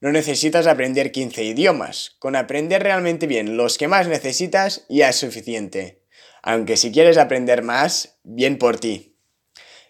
No 0.00 0.10
necesitas 0.10 0.66
aprender 0.66 1.12
15 1.12 1.44
idiomas, 1.44 2.16
con 2.18 2.34
aprender 2.36 2.82
realmente 2.82 3.26
bien 3.26 3.58
los 3.58 3.76
que 3.76 3.86
más 3.86 4.08
necesitas 4.08 4.86
ya 4.88 5.10
es 5.10 5.16
suficiente. 5.16 6.02
Aunque 6.42 6.78
si 6.78 6.90
quieres 6.90 7.18
aprender 7.18 7.62
más, 7.62 8.18
bien 8.24 8.56
por 8.56 8.80
ti. 8.80 9.18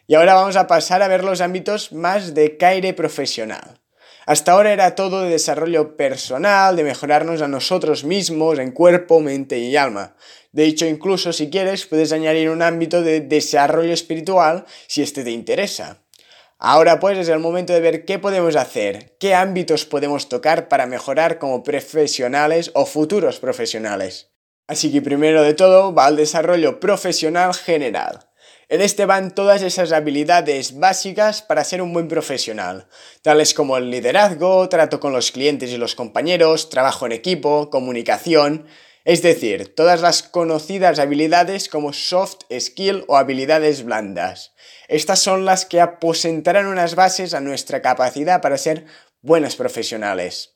Y 0.09 0.17
ahora 0.17 0.35
vamos 0.35 0.57
a 0.57 0.67
pasar 0.67 1.01
a 1.01 1.09
ver 1.09 1.23
los 1.23 1.41
ámbitos 1.41 1.93
más 1.93 2.35
de 2.35 2.57
caire 2.57 2.93
profesional. 2.93 3.84
Hasta 4.27 4.53
ahora 4.53 4.73
era 4.73 4.95
todo 4.95 5.23
de 5.23 5.31
desarrollo 5.31 5.97
personal, 5.97 6.77
de 6.77 6.85
mejorarnos 6.85 7.43
a 7.43 7.49
nosotros 7.49 8.05
mismos 8.05 8.59
en 8.59 8.73
cuerpo, 8.73 9.21
mente 9.21 9.59
y 9.59 9.77
alma. 9.77 10.17
De 10.53 10.65
hecho, 10.65 10.87
incluso 10.87 11.33
si 11.33 11.51
quieres, 11.51 11.85
puedes 11.87 12.13
añadir 12.13 12.49
un 12.49 12.63
ámbito 12.63 13.03
de 13.03 13.21
desarrollo 13.21 13.93
espiritual 13.93 14.65
si 14.87 15.03
este 15.03 15.25
te 15.25 15.31
interesa. 15.31 16.05
Ahora 16.59 16.99
pues 17.01 17.19
es 17.19 17.29
el 17.29 17.41
momento 17.41 17.75
de 17.75 17.81
ver 17.81 18.05
qué 18.07 18.19
podemos 18.19 18.57
hacer, 18.57 19.17
qué 19.21 19.35
ámbitos 19.35 19.85
podemos 19.85 20.29
tocar 20.31 20.69
para 20.69 20.87
mejorar 20.87 21.39
como 21.39 21.63
profesionales 21.63 22.71
o 22.75 22.87
futuros 22.87 23.39
profesionales. 23.41 24.31
Así 24.67 24.91
que 24.91 25.03
primero 25.03 25.43
de 25.43 25.53
todo 25.53 25.93
va 25.93 26.07
al 26.07 26.17
desarrollo 26.17 26.81
profesional 26.81 27.53
general. 27.53 28.31
En 28.69 28.81
este 28.81 29.05
van 29.05 29.35
todas 29.35 29.63
esas 29.63 29.93
habilidades 29.93 30.79
básicas 30.79 31.43
para 31.43 31.65
ser 31.65 31.83
un 31.83 31.93
buen 31.93 32.09
profesional, 32.09 32.89
tales 33.23 33.53
como 33.53 33.77
el 33.77 33.91
liderazgo, 33.91 34.69
trato 34.71 35.01
con 35.01 35.13
los 35.13 35.33
clientes 35.33 35.71
y 35.71 35.77
los 35.77 35.95
compañeros, 35.95 36.71
trabajo 36.71 37.05
en 37.05 37.13
equipo, 37.13 37.69
comunicación, 37.69 38.67
es 39.05 39.21
decir, 39.21 39.75
todas 39.75 40.01
las 40.01 40.23
conocidas 40.23 40.99
habilidades 40.99 41.69
como 41.69 41.93
soft 41.93 42.45
skill 42.59 43.05
o 43.07 43.19
habilidades 43.19 43.85
blandas. 43.85 44.55
Estas 44.89 45.19
son 45.19 45.45
las 45.45 45.67
que 45.67 45.83
aposentarán 45.83 46.67
unas 46.67 46.95
bases 46.95 47.35
a 47.35 47.41
nuestra 47.41 47.83
capacidad 47.83 48.41
para 48.41 48.57
ser 48.57 48.87
buenos 49.21 49.57
profesionales. 49.57 50.55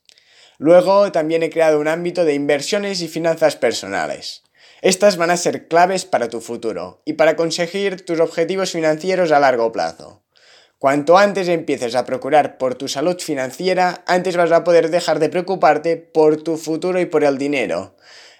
Luego 0.56 1.12
también 1.12 1.42
he 1.42 1.50
creado 1.50 1.78
un 1.78 1.88
ámbito 1.88 2.24
de 2.24 2.34
inversiones 2.34 3.02
y 3.02 3.08
finanzas 3.08 3.54
personales. 3.56 4.44
Estas 4.80 5.16
van 5.16 5.30
a 5.30 5.36
ser 5.36 5.66
claves 5.66 6.04
para 6.04 6.28
tu 6.28 6.40
futuro 6.40 7.02
y 7.04 7.14
para 7.14 7.34
conseguir 7.34 8.04
tus 8.04 8.20
objetivos 8.20 8.70
financieros 8.70 9.32
a 9.32 9.40
largo 9.40 9.72
plazo. 9.72 10.22
Cuanto 10.78 11.18
antes 11.18 11.48
empieces 11.48 11.96
a 11.96 12.04
procurar 12.04 12.56
por 12.56 12.76
tu 12.76 12.86
salud 12.86 13.18
financiera, 13.18 14.04
antes 14.06 14.36
vas 14.36 14.52
a 14.52 14.62
poder 14.62 14.90
dejar 14.90 15.18
de 15.18 15.28
preocuparte 15.28 15.96
por 15.96 16.42
tu 16.44 16.56
futuro 16.56 17.00
y 17.00 17.06
por 17.06 17.24
el 17.24 17.36
dinero. 17.36 17.96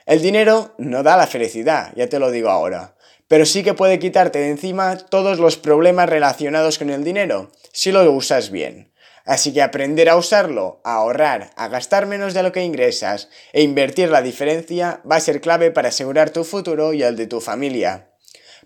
El 0.07 0.23
dinero 0.23 0.75
no 0.79 1.03
da 1.03 1.17
la 1.17 1.27
felicidad, 1.27 1.93
ya 1.97 2.09
te 2.09 2.21
lo 2.21 2.31
digo 2.31 2.51
ahora, 2.51 2.95
pero 3.27 3.45
sí 3.45 3.65
que 3.65 3.75
puede 3.75 3.99
quitarte 3.99 4.39
de 4.39 4.51
encima 4.51 4.97
todos 4.97 5.41
los 5.41 5.57
problemas 5.57 6.09
relacionados 6.09 6.79
con 6.79 6.91
el 6.91 7.03
dinero, 7.03 7.51
si 7.73 7.91
lo 7.91 8.09
usas 8.13 8.51
bien. 8.51 8.93
Así 9.29 9.53
que 9.53 9.61
aprender 9.61 10.09
a 10.09 10.17
usarlo, 10.17 10.81
a 10.85 10.95
ahorrar, 10.95 11.51
a 11.57 11.69
gastar 11.69 12.07
menos 12.07 12.33
de 12.33 12.43
lo 12.43 12.51
que 12.51 12.63
ingresas 12.63 13.29
e 13.53 13.61
invertir 13.61 14.09
la 14.09 14.23
diferencia 14.23 15.03
va 15.09 15.17
a 15.17 15.21
ser 15.21 15.43
clave 15.43 15.71
para 15.71 15.91
asegurar 15.91 16.31
tu 16.31 16.45
futuro 16.45 16.95
y 16.95 17.03
el 17.03 17.15
de 17.15 17.27
tu 17.27 17.43
familia. 17.43 18.09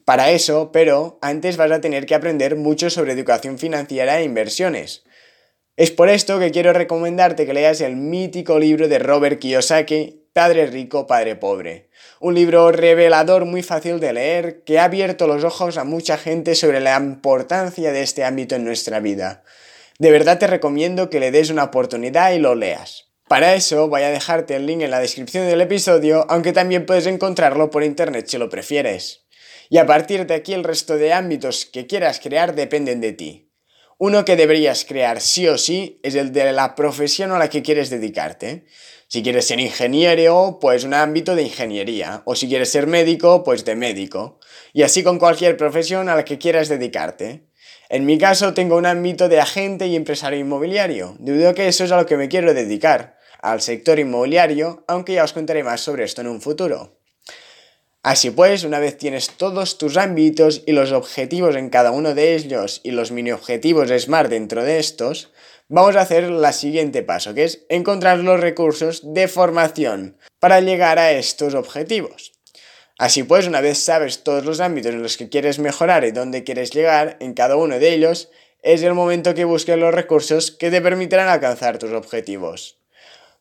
Para 0.05 0.31
eso, 0.31 0.71
pero, 0.71 1.19
antes 1.21 1.57
vas 1.57 1.73
a 1.73 1.81
tener 1.81 2.07
que 2.07 2.15
aprender 2.15 2.55
mucho 2.55 2.91
sobre 2.91 3.13
educación 3.13 3.59
financiera 3.59 4.21
e 4.21 4.25
inversiones. 4.25 5.03
Es 5.77 5.91
por 5.91 6.09
esto 6.09 6.39
que 6.39 6.53
quiero 6.53 6.73
recomendarte 6.73 7.45
que 7.45 7.55
leas 7.55 7.81
el 7.81 7.97
mítico 7.97 8.61
libro 8.61 8.87
de 8.87 9.01
Robert 9.01 9.41
Kiyosaki, 9.41 10.29
Padre 10.33 10.67
Rico, 10.67 11.09
Padre 11.09 11.35
Pobre. 11.35 11.89
Un 12.21 12.37
libro 12.37 12.71
revelador 12.71 13.47
muy 13.47 13.65
fácil 13.65 13.99
de 13.99 14.13
leer 14.13 14.63
que 14.63 14.79
ha 14.79 14.85
abierto 14.85 15.27
los 15.27 15.43
ojos 15.43 15.77
a 15.77 15.83
mucha 15.83 16.19
gente 16.19 16.55
sobre 16.55 16.79
la 16.79 16.97
importancia 16.99 17.91
de 17.91 18.03
este 18.03 18.23
ámbito 18.23 18.55
en 18.55 18.65
nuestra 18.65 19.01
vida. 19.01 19.43
De 20.03 20.11
verdad 20.11 20.37
te 20.37 20.49
recomiendo 20.49 21.11
que 21.11 21.21
le 21.21 21.31
des 21.31 21.51
una 21.51 21.63
oportunidad 21.63 22.33
y 22.33 22.41
lo 22.41 22.57
leas. 22.57 23.13
Para 23.29 23.55
eso 23.55 23.87
voy 23.87 24.03
a 24.03 24.11
dejarte 24.11 24.57
el 24.57 24.67
link 24.67 24.83
en 24.83 24.91
la 24.91 24.99
descripción 24.99 25.47
del 25.47 25.61
episodio, 25.61 26.27
aunque 26.29 26.53
también 26.53 26.87
puedes 26.87 27.07
encontrarlo 27.07 27.71
por 27.71 27.85
internet 27.85 28.27
si 28.27 28.37
lo 28.37 28.49
prefieres. 28.49 29.27
Y 29.71 29.79
a 29.79 29.87
partir 29.87 30.27
de 30.27 30.35
aquí 30.35 30.55
el 30.55 30.65
resto 30.65 30.97
de 30.97 31.13
ámbitos 31.13 31.67
que 31.67 31.87
quieras 31.87 32.19
crear 32.19 32.57
dependen 32.57 33.01
de 33.01 33.13
ti. 33.13 33.53
Uno 33.97 34.25
que 34.25 34.35
deberías 34.35 34.85
crear 34.85 35.21
sí 35.21 35.47
o 35.47 35.57
sí 35.57 36.01
es 36.03 36.17
el 36.17 36.33
de 36.33 36.51
la 36.51 36.75
profesión 36.75 37.31
a 37.31 37.39
la 37.39 37.49
que 37.49 37.63
quieres 37.63 37.89
dedicarte. 37.89 38.65
Si 39.07 39.23
quieres 39.23 39.47
ser 39.47 39.61
ingeniero, 39.61 40.59
pues 40.61 40.83
un 40.83 40.95
ámbito 40.95 41.37
de 41.37 41.45
ingeniería. 41.45 42.23
O 42.25 42.35
si 42.35 42.49
quieres 42.49 42.73
ser 42.73 42.89
médico, 42.89 43.45
pues 43.45 43.65
de 43.65 43.77
médico. 43.77 44.41
Y 44.73 44.83
así 44.83 45.05
con 45.05 45.21
cualquier 45.21 45.57
profesión 45.57 46.09
a 46.09 46.17
la 46.17 46.25
que 46.25 46.39
quieras 46.39 46.69
dedicarte. 46.69 47.52
En 47.93 48.07
mi 48.07 48.17
caso 48.17 48.55
tengo 48.55 48.79
un 48.79 48.87
ámbito 48.87 49.29
de 49.29 49.39
agente 49.39 49.87
y 49.87 49.97
empresario 49.97 50.41
inmobiliario. 50.41 51.15
Dudo 51.19 51.55
que 51.55 51.69
eso 51.69 51.85
es 51.85 51.93
a 51.93 51.99
lo 51.99 52.07
que 52.07 52.17
me 52.17 52.31
quiero 52.31 52.55
dedicar, 52.55 53.19
al 53.43 53.61
sector 53.61 53.99
inmobiliario, 53.99 54.83
aunque 54.89 55.13
ya 55.13 55.25
os 55.25 55.35
contaré 55.35 55.63
más 55.63 55.83
sobre 55.83 56.05
esto 56.05 56.23
en 56.23 56.29
un 56.29 56.41
futuro. 56.41 56.97
Así 58.03 58.31
pues, 58.31 58.65
una 58.65 58.79
vez 58.79 58.97
tienes 58.97 59.33
todos 59.37 59.77
tus 59.77 59.99
ámbitos 59.99 60.63
y 60.65 60.73
los 60.73 60.91
objetivos 60.91 61.55
en 61.55 61.69
cada 61.69 61.91
uno 61.91 62.15
de 62.15 62.35
ellos 62.35 62.81
y 62.83 62.93
los 62.93 63.13
mini 63.13 63.31
objetivos 63.31 63.91
SMART 63.91 64.31
dentro 64.31 64.65
de 64.65 64.79
estos, 64.79 65.31
vamos 65.69 65.95
a 65.95 66.01
hacer 66.01 66.25
el 66.25 66.53
siguiente 66.55 67.03
paso, 67.03 67.35
que 67.35 67.45
es 67.45 67.67
encontrar 67.69 68.21
los 68.21 68.41
recursos 68.41 69.03
de 69.13 69.29
formación 69.29 70.17
para 70.41 70.63
llegar 70.63 70.99
a 70.99 71.13
estos 71.13 71.53
objetivos. 71.53 72.33
Así 72.99 73.23
pues, 73.23 73.47
una 73.47 73.61
vez 73.61 73.79
sabes 73.79 74.23
todos 74.23 74.45
los 74.45 74.61
ámbitos 74.61 74.93
en 74.93 75.03
los 75.03 75.17
que 75.17 75.29
quieres 75.29 75.59
mejorar 75.59 76.05
y 76.05 76.11
dónde 76.11 76.45
quieres 76.45 76.71
llegar 76.71 77.17
en 77.21 77.35
cada 77.35 77.57
uno 77.57 77.79
de 77.79 77.95
ellos, 77.95 78.31
es 78.63 78.83
el 78.83 78.95
momento 78.95 79.35
que 79.35 79.45
busques 79.45 79.77
los 79.77 79.93
recursos 79.93 80.51
que 80.51 80.71
te 80.71 80.81
permitirán 80.81 81.29
alcanzar 81.29 81.79
tus 81.79 81.93
objetivos. 81.93 82.79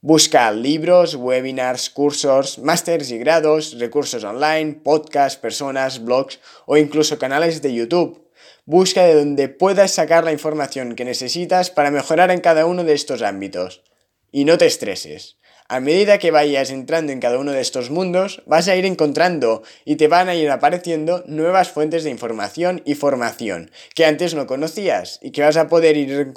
Busca 0.03 0.51
libros, 0.51 1.13
webinars, 1.13 1.91
cursos, 1.91 2.58
másters 2.58 3.12
y 3.12 3.20
grados, 3.20 3.77
recursos 3.77 4.24
online, 4.24 4.79
podcasts, 4.84 5.38
personas, 5.39 6.03
blogs 6.03 6.39
o 6.65 6.75
incluso 6.75 7.20
canales 7.20 7.62
de 7.62 7.72
YouTube. 7.72 8.27
Busca 8.65 9.03
de 9.03 9.13
donde 9.13 9.48
puedas 9.48 9.91
sacar 9.91 10.24
la 10.24 10.31
información 10.31 10.96
que 10.96 11.05
necesitas 11.05 11.70
para 11.70 11.91
mejorar 11.91 12.31
en 12.31 12.41
cada 12.41 12.65
uno 12.65 12.84
de 12.84 12.93
estos 12.93 13.22
ámbitos. 13.22 13.84
Y 14.31 14.46
no 14.46 14.58
te 14.58 14.65
estreses. 14.65 15.38
A 15.74 15.80
medida 15.80 16.18
que 16.18 16.32
vayas 16.32 16.70
entrando 16.70 17.13
en 17.13 17.22
cada 17.22 17.38
uno 17.38 17.54
de 17.54 17.62
estos 17.62 17.92
mundos, 17.92 18.44
vas 18.46 18.68
a 18.68 18.75
ir 18.75 18.86
encontrando 18.86 19.63
y 19.86 19.96
te 19.96 20.10
van 20.10 20.28
a 20.28 20.36
ir 20.36 20.50
apareciendo 20.50 21.24
nuevas 21.28 21.72
fuentes 21.72 22.04
de 22.04 22.10
información 22.10 22.82
y 22.84 22.96
formación 22.96 23.72
que 23.96 24.04
antes 24.04 24.36
no 24.36 24.48
conocías 24.48 25.18
y 25.22 25.32
que 25.32 25.44
vas 25.44 25.56
a 25.56 25.70
poder 25.70 25.96
ir 25.96 26.28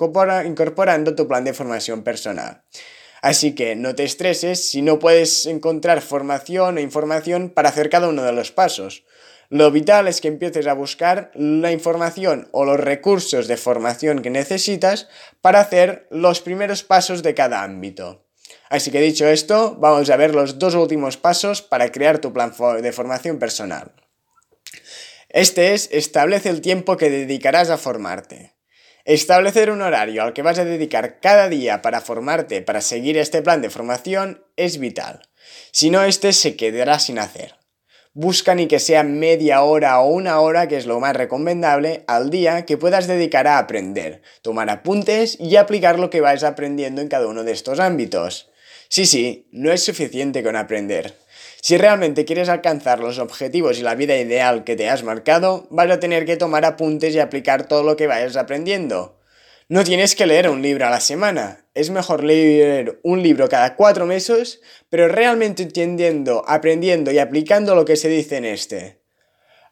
incorporando 0.45 1.17
tu 1.17 1.27
plan 1.27 1.43
de 1.43 1.53
formación 1.53 2.05
personal. 2.05 2.63
Así 3.23 3.57
que 3.57 3.75
no 3.75 3.97
te 3.97 4.05
estreses 4.05 4.71
si 4.71 4.83
no 4.83 5.01
puedes 5.01 5.47
encontrar 5.47 6.01
formación 6.01 6.77
o 6.77 6.81
información 6.81 7.51
para 7.51 7.71
hacer 7.71 7.91
cada 7.91 8.07
uno 8.07 8.23
de 8.23 8.33
los 8.33 8.53
pasos. 8.53 9.03
Lo 9.49 9.73
vital 9.73 10.07
es 10.07 10.21
que 10.21 10.29
empieces 10.29 10.69
a 10.69 10.75
buscar 10.75 11.33
la 11.35 11.73
información 11.73 12.49
o 12.53 12.65
los 12.65 12.79
recursos 12.79 13.49
de 13.49 13.57
formación 13.57 14.23
que 14.23 14.31
necesitas 14.31 15.09
para 15.41 15.59
hacer 15.59 16.07
los 16.13 16.41
primeros 16.41 16.85
pasos 16.85 17.25
de 17.25 17.35
cada 17.35 17.65
ámbito. 17.65 18.24
Así 18.75 18.91
que 18.91 19.01
dicho 19.01 19.29
esto, 19.29 19.77
vamos 19.79 20.11
a 20.11 20.17
ver 20.17 20.35
los 20.35 20.59
dos 20.59 20.75
últimos 20.75 21.17
pasos 21.17 21.63
para 21.63 21.93
crear 21.93 22.19
tu 22.19 22.33
plan 22.33 22.53
de 22.83 22.91
formación 22.91 23.39
personal. 23.39 23.93
Este 25.29 25.75
es, 25.75 25.89
establece 25.93 26.49
el 26.49 26.61
tiempo 26.61 26.97
que 26.97 27.09
dedicarás 27.09 27.71
a 27.71 27.79
formarte. 27.79 28.57
Establecer 29.05 29.71
un 29.71 29.81
horario 29.81 30.25
al 30.25 30.33
que 30.33 30.43
vas 30.43 30.59
a 30.59 30.65
dedicar 30.65 31.21
cada 31.21 31.49
día 31.49 31.83
para 31.83 32.01
formarte, 32.01 32.63
para 32.63 32.81
seguir 32.81 33.17
este 33.17 33.43
plan 33.43 33.63
de 33.63 33.71
formación, 33.71 34.45
es 34.57 34.79
vital. 34.79 35.23
Si 35.71 35.91
no, 35.91 36.03
este 36.03 36.33
se 36.33 36.57
quedará 36.57 36.99
sin 36.99 37.21
hacer. 37.21 37.55
Busca 38.13 38.57
ni 38.57 38.67
que 38.67 38.81
sea 38.81 39.05
media 39.05 39.63
hora 39.63 40.01
o 40.01 40.09
una 40.09 40.41
hora, 40.41 40.67
que 40.67 40.79
es 40.79 40.87
lo 40.87 40.99
más 40.99 41.15
recomendable, 41.15 42.03
al 42.09 42.29
día 42.29 42.67
que 42.67 42.77
puedas 42.77 43.07
dedicar 43.07 43.47
a 43.47 43.59
aprender, 43.59 44.23
tomar 44.43 44.69
apuntes 44.69 45.39
y 45.39 45.55
aplicar 45.55 46.01
lo 46.01 46.11
que 46.11 46.21
vais 46.21 46.43
aprendiendo 46.43 47.03
en 47.03 47.07
cada 47.07 47.29
uno 47.29 47.45
de 47.45 47.53
estos 47.53 47.79
ámbitos. 47.79 48.51
Sí, 48.95 49.07
sí, 49.07 49.49
no 49.51 49.73
es 49.73 49.83
suficiente 49.83 50.45
con 50.45 50.55
aprender. 50.55 51.17
Si 51.61 51.77
realmente 51.77 52.25
quieres 52.25 52.49
alcanzar 52.49 53.01
los 53.01 53.19
objetivos 53.19 53.77
y 53.77 53.83
la 53.83 53.97
vida 53.97 54.17
ideal 54.17 54.63
que 54.63 54.77
te 54.77 54.89
has 54.89 55.03
marcado, 55.03 55.67
vas 55.71 55.91
a 55.91 55.99
tener 55.99 56.25
que 56.25 56.37
tomar 56.37 56.65
apuntes 56.65 57.13
y 57.13 57.19
aplicar 57.19 57.67
todo 57.67 57.83
lo 57.83 57.97
que 57.97 58.07
vayas 58.07 58.37
aprendiendo. 58.37 59.19
No 59.69 59.83
tienes 59.83 60.15
que 60.15 60.27
leer 60.27 60.49
un 60.49 60.63
libro 60.63 60.87
a 60.87 60.91
la 60.91 61.01
semana. 61.01 61.67
Es 61.75 61.91
mejor 61.91 62.23
leer 62.23 63.01
un 63.03 63.21
libro 63.21 63.49
cada 63.49 63.75
cuatro 63.75 64.07
meses, 64.07 64.61
pero 64.91 65.09
realmente 65.09 65.65
entendiendo, 65.65 66.45
aprendiendo 66.47 67.11
y 67.11 67.19
aplicando 67.19 67.75
lo 67.75 67.85
que 67.85 67.97
se 67.97 68.09
dice 68.09 68.37
en 68.37 68.45
este. 68.45 69.04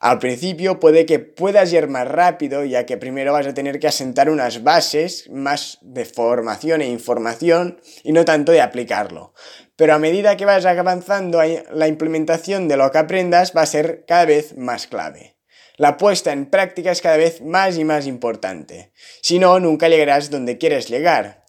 Al 0.02 0.18
principio 0.18 0.80
puede 0.80 1.06
que 1.06 1.20
puedas 1.20 1.72
ir 1.72 1.86
más 1.86 2.08
rápido, 2.08 2.64
ya 2.64 2.86
que 2.86 2.96
primero 2.96 3.34
vas 3.34 3.46
a 3.46 3.54
tener 3.54 3.78
que 3.78 3.86
asentar 3.86 4.30
unas 4.30 4.64
bases 4.64 5.30
más 5.30 5.78
de 5.80 6.04
formación 6.04 6.80
e 6.80 6.88
información 6.88 7.80
y 8.02 8.10
no 8.10 8.24
tanto 8.24 8.50
de 8.50 8.60
aplicarlo. 8.60 9.32
Pero 9.76 9.94
a 9.94 10.00
medida 10.00 10.36
que 10.36 10.44
vas 10.44 10.66
avanzando, 10.66 11.40
la 11.70 11.86
implementación 11.86 12.66
de 12.66 12.76
lo 12.76 12.90
que 12.90 12.98
aprendas 12.98 13.52
va 13.56 13.62
a 13.62 13.66
ser 13.66 14.04
cada 14.04 14.24
vez 14.24 14.56
más 14.56 14.88
clave. 14.88 15.36
La 15.76 15.96
puesta 15.98 16.32
en 16.32 16.46
práctica 16.46 16.90
es 16.90 17.00
cada 17.00 17.16
vez 17.16 17.40
más 17.40 17.78
y 17.78 17.84
más 17.84 18.08
importante. 18.08 18.90
Si 19.20 19.38
no, 19.38 19.60
nunca 19.60 19.88
llegarás 19.88 20.30
donde 20.30 20.58
quieres 20.58 20.88
llegar. 20.88 21.41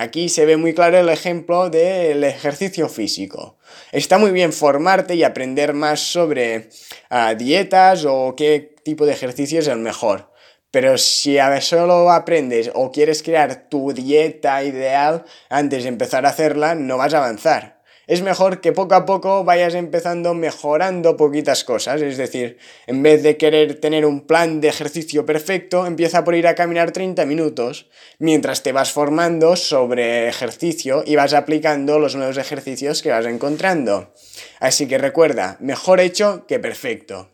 Aquí 0.00 0.28
se 0.28 0.46
ve 0.46 0.56
muy 0.56 0.74
claro 0.74 0.96
el 0.96 1.08
ejemplo 1.08 1.70
del 1.70 2.22
ejercicio 2.22 2.88
físico. 2.88 3.58
Está 3.90 4.16
muy 4.16 4.30
bien 4.30 4.52
formarte 4.52 5.16
y 5.16 5.24
aprender 5.24 5.74
más 5.74 5.98
sobre 5.98 6.68
ah, 7.10 7.34
dietas 7.34 8.04
o 8.06 8.36
qué 8.36 8.76
tipo 8.84 9.06
de 9.06 9.12
ejercicio 9.12 9.58
es 9.58 9.66
el 9.66 9.80
mejor. 9.80 10.30
Pero 10.70 10.98
si 10.98 11.38
a 11.38 11.60
solo 11.60 12.12
aprendes 12.12 12.70
o 12.74 12.92
quieres 12.92 13.24
crear 13.24 13.68
tu 13.68 13.92
dieta 13.92 14.62
ideal 14.62 15.24
antes 15.50 15.82
de 15.82 15.88
empezar 15.88 16.26
a 16.26 16.28
hacerla, 16.28 16.76
no 16.76 16.96
vas 16.96 17.12
a 17.12 17.18
avanzar 17.18 17.77
es 18.08 18.22
mejor 18.22 18.62
que 18.62 18.72
poco 18.72 18.94
a 18.94 19.04
poco 19.04 19.44
vayas 19.44 19.74
empezando 19.74 20.32
mejorando 20.32 21.18
poquitas 21.18 21.62
cosas. 21.62 22.00
Es 22.00 22.16
decir, 22.16 22.56
en 22.86 23.02
vez 23.02 23.22
de 23.22 23.36
querer 23.36 23.78
tener 23.80 24.06
un 24.06 24.26
plan 24.26 24.62
de 24.62 24.68
ejercicio 24.68 25.26
perfecto, 25.26 25.86
empieza 25.86 26.24
por 26.24 26.34
ir 26.34 26.46
a 26.46 26.54
caminar 26.54 26.90
30 26.90 27.26
minutos, 27.26 27.90
mientras 28.18 28.62
te 28.62 28.72
vas 28.72 28.92
formando 28.92 29.56
sobre 29.56 30.26
ejercicio 30.26 31.04
y 31.06 31.16
vas 31.16 31.34
aplicando 31.34 31.98
los 31.98 32.16
nuevos 32.16 32.38
ejercicios 32.38 33.02
que 33.02 33.10
vas 33.10 33.26
encontrando. 33.26 34.14
Así 34.58 34.88
que 34.88 34.96
recuerda, 34.96 35.58
mejor 35.60 36.00
hecho 36.00 36.46
que 36.48 36.58
perfecto. 36.58 37.28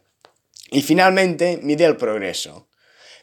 Y 0.73 0.83
finalmente, 0.83 1.61
mide 1.63 1.85
el 1.85 1.97
progreso. 1.97 2.67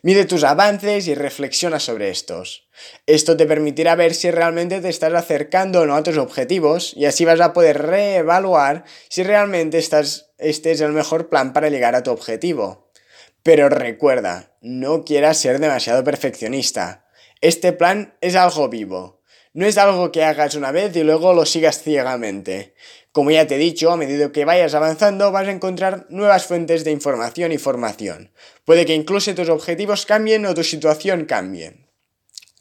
Mide 0.03 0.25
tus 0.25 0.43
avances 0.43 1.07
y 1.07 1.13
reflexiona 1.13 1.79
sobre 1.79 2.09
estos. 2.09 2.67
Esto 3.05 3.37
te 3.37 3.45
permitirá 3.45 3.93
ver 3.95 4.15
si 4.15 4.31
realmente 4.31 4.81
te 4.81 4.89
estás 4.89 5.13
acercando 5.13 5.81
o 5.81 5.85
no 5.85 5.95
a 5.95 6.01
tus 6.01 6.17
objetivos 6.17 6.93
y 6.95 7.05
así 7.05 7.23
vas 7.23 7.39
a 7.39 7.53
poder 7.53 7.83
reevaluar 7.83 8.83
si 9.09 9.21
realmente 9.21 9.77
estás, 9.77 10.31
este 10.39 10.71
es 10.71 10.81
el 10.81 10.91
mejor 10.91 11.29
plan 11.29 11.53
para 11.53 11.69
llegar 11.69 11.93
a 11.93 12.01
tu 12.01 12.09
objetivo. 12.09 12.89
Pero 13.43 13.69
recuerda, 13.69 14.55
no 14.61 15.03
quieras 15.03 15.37
ser 15.37 15.59
demasiado 15.59 16.03
perfeccionista. 16.03 17.05
Este 17.39 17.71
plan 17.71 18.15
es 18.21 18.35
algo 18.35 18.69
vivo. 18.69 19.21
No 19.53 19.65
es 19.67 19.77
algo 19.77 20.11
que 20.11 20.23
hagas 20.23 20.55
una 20.55 20.71
vez 20.71 20.95
y 20.95 21.03
luego 21.03 21.33
lo 21.33 21.45
sigas 21.45 21.83
ciegamente. 21.83 22.73
Como 23.11 23.29
ya 23.31 23.45
te 23.45 23.55
he 23.55 23.57
dicho, 23.57 23.91
a 23.91 23.97
medida 23.97 24.31
que 24.31 24.45
vayas 24.45 24.73
avanzando 24.73 25.31
vas 25.31 25.47
a 25.47 25.51
encontrar 25.51 26.05
nuevas 26.09 26.45
fuentes 26.45 26.85
de 26.85 26.91
información 26.91 27.51
y 27.51 27.57
formación. 27.57 28.31
Puede 28.63 28.85
que 28.85 28.95
incluso 28.95 29.35
tus 29.35 29.49
objetivos 29.49 30.05
cambien 30.05 30.45
o 30.45 30.53
tu 30.53 30.63
situación 30.63 31.25
cambie. 31.25 31.87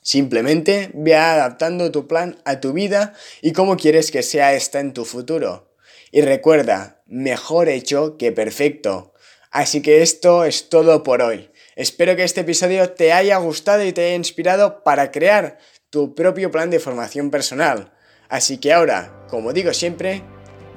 Simplemente 0.03 0.91
ve 0.93 1.15
adaptando 1.15 1.93
tu 1.93 2.09
plan 2.09 2.41
a 2.45 2.59
tu 2.59 2.73
vida 2.73 3.15
y 3.43 3.53
cómo 3.53 3.77
quieres 3.77 4.11
que 4.11 4.25
sea 4.25 4.55
esta 4.55 4.81
en 4.81 4.93
tu 4.93 5.05
futuro. 5.05 5.73
Y 6.11 6.23
recuerda, 6.23 7.03
mejor 7.07 7.69
hecho 7.69 8.17
que 8.17 8.33
perfecto. 8.33 9.15
Así 9.53 9.83
que 9.83 10.03
esto 10.03 10.45
es 10.45 10.69
todo 10.69 11.05
por 11.05 11.23
hoy. 11.23 11.51
Espero 11.77 12.17
que 12.17 12.25
este 12.25 12.41
episodio 12.41 12.91
te 12.91 13.13
haya 13.13 13.37
gustado 13.37 13.85
y 13.85 13.93
te 13.93 14.05
haya 14.05 14.15
inspirado 14.17 14.83
para 14.83 15.13
crear 15.13 15.59
tu 15.91 16.17
propio 16.17 16.51
plan 16.51 16.71
de 16.71 16.81
formación 16.81 17.31
personal. 17.31 17.93
Así 18.29 18.59
que 18.59 18.73
ahora, 18.73 19.27
como 19.29 19.53
digo 19.53 19.73
siempre, 19.73 20.23